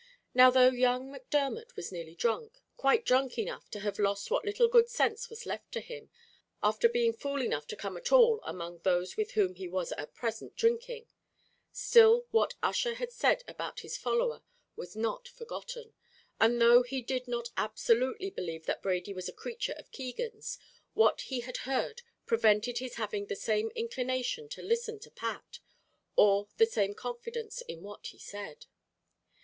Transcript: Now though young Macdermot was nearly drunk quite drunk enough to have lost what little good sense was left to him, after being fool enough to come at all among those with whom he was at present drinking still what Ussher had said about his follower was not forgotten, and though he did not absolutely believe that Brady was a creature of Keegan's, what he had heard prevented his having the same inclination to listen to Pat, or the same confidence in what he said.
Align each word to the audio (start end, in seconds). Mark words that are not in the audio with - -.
Now 0.33 0.49
though 0.49 0.71
young 0.71 1.11
Macdermot 1.11 1.75
was 1.75 1.91
nearly 1.91 2.15
drunk 2.15 2.59
quite 2.75 3.05
drunk 3.05 3.37
enough 3.37 3.69
to 3.69 3.81
have 3.81 3.99
lost 3.99 4.31
what 4.31 4.43
little 4.45 4.67
good 4.67 4.89
sense 4.89 5.29
was 5.29 5.45
left 5.45 5.71
to 5.73 5.79
him, 5.79 6.09
after 6.63 6.89
being 6.89 7.13
fool 7.13 7.39
enough 7.39 7.67
to 7.67 7.75
come 7.75 7.95
at 7.95 8.11
all 8.11 8.39
among 8.43 8.79
those 8.79 9.15
with 9.15 9.33
whom 9.33 9.53
he 9.53 9.67
was 9.67 9.91
at 9.91 10.15
present 10.15 10.55
drinking 10.55 11.05
still 11.71 12.25
what 12.31 12.55
Ussher 12.63 12.95
had 12.95 13.11
said 13.11 13.43
about 13.47 13.81
his 13.81 13.95
follower 13.95 14.41
was 14.75 14.95
not 14.95 15.27
forgotten, 15.27 15.93
and 16.39 16.59
though 16.59 16.81
he 16.81 17.03
did 17.03 17.27
not 17.27 17.49
absolutely 17.55 18.31
believe 18.31 18.65
that 18.65 18.81
Brady 18.81 19.13
was 19.13 19.29
a 19.29 19.31
creature 19.31 19.73
of 19.77 19.91
Keegan's, 19.91 20.57
what 20.95 21.21
he 21.29 21.41
had 21.41 21.57
heard 21.57 22.01
prevented 22.25 22.79
his 22.79 22.95
having 22.95 23.27
the 23.27 23.35
same 23.35 23.69
inclination 23.75 24.49
to 24.49 24.63
listen 24.63 24.97
to 24.97 25.11
Pat, 25.11 25.59
or 26.15 26.47
the 26.57 26.65
same 26.65 26.95
confidence 26.95 27.61
in 27.61 27.83
what 27.83 28.07
he 28.07 28.17
said. 28.17 28.65